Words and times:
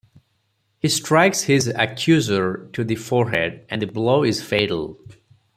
He 0.79 0.89
strikes 0.89 1.43
his 1.43 1.67
accuser 1.67 2.67
to 2.73 2.83
the 2.83 2.95
forehead, 2.95 3.67
and 3.69 3.83
the 3.83 3.85
blow 3.85 4.23
is 4.23 4.41
fatal. 4.41 4.99